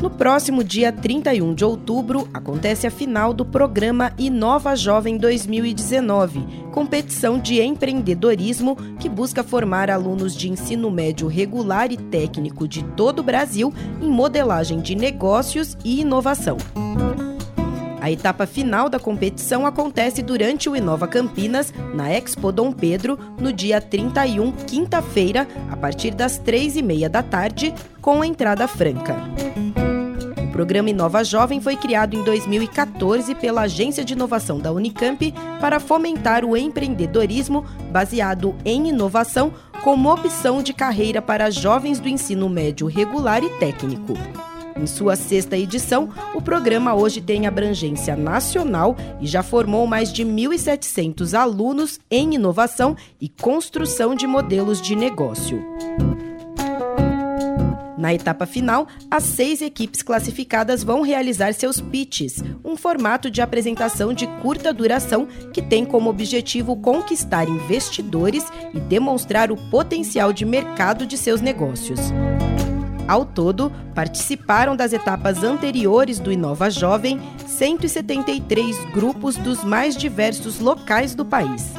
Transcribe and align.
No 0.00 0.08
próximo 0.08 0.64
dia 0.64 0.90
31 0.90 1.52
de 1.52 1.62
outubro, 1.62 2.26
acontece 2.32 2.86
a 2.86 2.90
final 2.90 3.34
do 3.34 3.44
programa 3.44 4.14
Inova 4.16 4.74
Jovem 4.74 5.18
2019, 5.18 6.42
competição 6.72 7.38
de 7.38 7.60
empreendedorismo 7.60 8.76
que 8.98 9.10
busca 9.10 9.44
formar 9.44 9.90
alunos 9.90 10.34
de 10.34 10.48
ensino 10.48 10.90
médio 10.90 11.28
regular 11.28 11.92
e 11.92 11.98
técnico 11.98 12.66
de 12.66 12.82
todo 12.82 13.18
o 13.18 13.22
Brasil 13.22 13.74
em 14.00 14.08
modelagem 14.08 14.80
de 14.80 14.94
negócios 14.94 15.76
e 15.84 16.00
inovação. 16.00 16.56
A 18.00 18.10
etapa 18.10 18.46
final 18.46 18.88
da 18.88 18.98
competição 18.98 19.66
acontece 19.66 20.22
durante 20.22 20.70
o 20.70 20.74
Inova 20.74 21.06
Campinas, 21.06 21.74
na 21.92 22.10
Expo 22.10 22.50
Dom 22.50 22.72
Pedro, 22.72 23.18
no 23.38 23.52
dia 23.52 23.78
31, 23.78 24.52
quinta-feira, 24.52 25.46
a 25.70 25.76
partir 25.76 26.12
das 26.12 26.38
três 26.38 26.76
e 26.76 26.82
meia 26.82 27.10
da 27.10 27.22
tarde, 27.22 27.74
com 28.00 28.24
entrada 28.24 28.66
franca. 28.66 29.14
Programa 30.60 30.90
Inova 30.90 31.24
Jovem 31.24 31.58
foi 31.58 31.74
criado 31.74 32.14
em 32.14 32.22
2014 32.22 33.34
pela 33.36 33.62
Agência 33.62 34.04
de 34.04 34.12
Inovação 34.12 34.58
da 34.58 34.70
Unicamp 34.70 35.32
para 35.58 35.80
fomentar 35.80 36.44
o 36.44 36.54
empreendedorismo 36.54 37.64
baseado 37.90 38.54
em 38.62 38.90
inovação 38.90 39.54
como 39.82 40.12
opção 40.12 40.62
de 40.62 40.74
carreira 40.74 41.22
para 41.22 41.48
jovens 41.48 41.98
do 41.98 42.10
ensino 42.10 42.46
médio 42.46 42.86
regular 42.88 43.42
e 43.42 43.48
técnico. 43.58 44.12
Em 44.76 44.86
sua 44.86 45.16
sexta 45.16 45.56
edição, 45.56 46.10
o 46.34 46.42
programa 46.42 46.94
hoje 46.94 47.22
tem 47.22 47.46
abrangência 47.46 48.14
nacional 48.14 48.94
e 49.18 49.26
já 49.26 49.42
formou 49.42 49.86
mais 49.86 50.12
de 50.12 50.26
1.700 50.26 51.32
alunos 51.32 51.98
em 52.10 52.34
inovação 52.34 52.94
e 53.18 53.30
construção 53.30 54.14
de 54.14 54.26
modelos 54.26 54.78
de 54.78 54.94
negócio. 54.94 55.64
Na 58.00 58.14
etapa 58.14 58.46
final, 58.46 58.88
as 59.10 59.24
seis 59.24 59.60
equipes 59.60 60.00
classificadas 60.00 60.82
vão 60.82 61.02
realizar 61.02 61.52
seus 61.52 61.82
pitches, 61.82 62.42
um 62.64 62.74
formato 62.74 63.30
de 63.30 63.42
apresentação 63.42 64.14
de 64.14 64.26
curta 64.40 64.72
duração 64.72 65.28
que 65.52 65.60
tem 65.60 65.84
como 65.84 66.08
objetivo 66.08 66.74
conquistar 66.76 67.46
investidores 67.46 68.42
e 68.72 68.80
demonstrar 68.80 69.52
o 69.52 69.56
potencial 69.68 70.32
de 70.32 70.46
mercado 70.46 71.04
de 71.04 71.18
seus 71.18 71.42
negócios. 71.42 72.00
Ao 73.06 73.26
todo, 73.26 73.70
participaram 73.94 74.74
das 74.74 74.94
etapas 74.94 75.44
anteriores 75.44 76.18
do 76.18 76.32
Inova 76.32 76.70
Jovem 76.70 77.20
173 77.46 78.82
grupos 78.94 79.36
dos 79.36 79.62
mais 79.62 79.94
diversos 79.94 80.58
locais 80.58 81.14
do 81.14 81.24
país. 81.26 81.70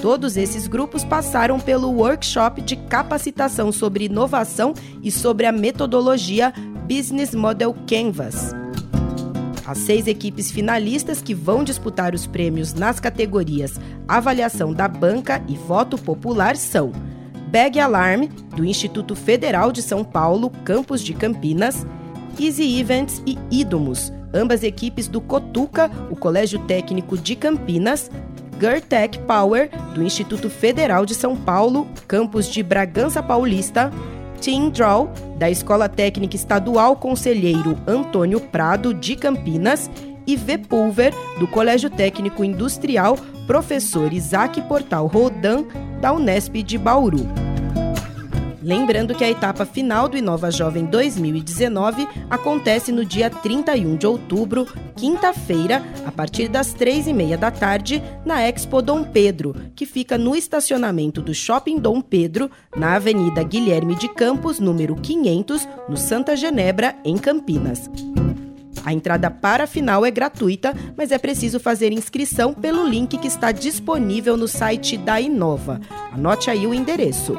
Todos 0.00 0.38
esses 0.38 0.66
grupos 0.66 1.04
passaram 1.04 1.60
pelo 1.60 1.90
workshop 1.90 2.62
de 2.62 2.74
capacitação 2.74 3.70
sobre 3.70 4.06
inovação 4.06 4.72
e 5.02 5.10
sobre 5.10 5.44
a 5.44 5.52
metodologia 5.52 6.54
Business 6.88 7.34
Model 7.34 7.74
Canvas. 7.86 8.54
As 9.66 9.76
seis 9.78 10.06
equipes 10.06 10.50
finalistas 10.50 11.20
que 11.20 11.34
vão 11.34 11.62
disputar 11.62 12.14
os 12.14 12.26
prêmios 12.26 12.72
nas 12.72 12.98
categorias 12.98 13.78
Avaliação 14.08 14.72
da 14.72 14.88
Banca 14.88 15.40
e 15.46 15.54
Voto 15.54 15.96
Popular 15.98 16.56
são 16.56 16.90
Bag 17.48 17.78
Alarm, 17.78 18.26
do 18.56 18.64
Instituto 18.64 19.14
Federal 19.14 19.70
de 19.70 19.82
São 19.82 20.02
Paulo, 20.02 20.50
campus 20.64 21.02
de 21.02 21.12
Campinas, 21.12 21.86
Easy 22.40 22.80
Events 22.80 23.22
e 23.26 23.38
Idomus, 23.50 24.12
ambas 24.32 24.62
equipes 24.62 25.08
do 25.08 25.20
Cotuca, 25.20 25.90
o 26.10 26.16
Colégio 26.16 26.58
Técnico 26.60 27.18
de 27.18 27.36
Campinas, 27.36 28.10
GERTEC 28.60 29.20
Power, 29.20 29.70
do 29.94 30.02
Instituto 30.02 30.50
Federal 30.50 31.06
de 31.06 31.14
São 31.14 31.34
Paulo, 31.34 31.88
campus 32.06 32.46
de 32.46 32.62
Bragança 32.62 33.22
Paulista, 33.22 33.90
Team 34.42 34.68
Draw, 34.68 35.10
da 35.38 35.50
Escola 35.50 35.88
Técnica 35.88 36.36
Estadual 36.36 36.94
Conselheiro 36.94 37.78
Antônio 37.86 38.38
Prado, 38.38 38.92
de 38.92 39.16
Campinas, 39.16 39.90
e 40.26 40.36
V-Pulver, 40.36 41.14
do 41.38 41.48
Colégio 41.48 41.88
Técnico 41.88 42.44
Industrial 42.44 43.16
Professor 43.46 44.12
Isaac 44.12 44.60
Portal 44.62 45.06
Rodan, 45.06 45.64
da 45.98 46.12
Unesp 46.12 46.56
de 46.56 46.76
Bauru. 46.76 47.49
Lembrando 48.62 49.14
que 49.14 49.24
a 49.24 49.30
etapa 49.30 49.64
final 49.64 50.06
do 50.06 50.18
Inova 50.18 50.50
Jovem 50.50 50.84
2019 50.84 52.06
acontece 52.28 52.92
no 52.92 53.06
dia 53.06 53.30
31 53.30 53.96
de 53.96 54.06
outubro, 54.06 54.66
quinta-feira, 54.96 55.82
a 56.04 56.12
partir 56.12 56.46
das 56.48 56.74
três 56.74 57.06
e 57.06 57.12
meia 57.12 57.38
da 57.38 57.50
tarde, 57.50 58.02
na 58.24 58.46
Expo 58.46 58.82
Dom 58.82 59.02
Pedro, 59.02 59.56
que 59.74 59.86
fica 59.86 60.18
no 60.18 60.36
estacionamento 60.36 61.22
do 61.22 61.32
Shopping 61.32 61.78
Dom 61.78 62.02
Pedro, 62.02 62.50
na 62.76 62.96
Avenida 62.96 63.42
Guilherme 63.42 63.94
de 63.94 64.08
Campos, 64.10 64.60
número 64.60 64.94
500, 64.94 65.66
no 65.88 65.96
Santa 65.96 66.36
Genebra, 66.36 66.96
em 67.02 67.16
Campinas. 67.16 67.88
A 68.84 68.92
entrada 68.92 69.30
para 69.30 69.64
a 69.64 69.66
final 69.66 70.04
é 70.04 70.10
gratuita, 70.10 70.74
mas 70.96 71.12
é 71.12 71.18
preciso 71.18 71.58
fazer 71.58 71.92
inscrição 71.92 72.52
pelo 72.52 72.86
link 72.86 73.16
que 73.16 73.26
está 73.26 73.52
disponível 73.52 74.36
no 74.36 74.48
site 74.48 74.98
da 74.98 75.18
Inova. 75.18 75.80
Anote 76.12 76.50
aí 76.50 76.66
o 76.66 76.74
endereço 76.74 77.38